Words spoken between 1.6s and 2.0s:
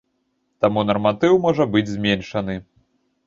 быць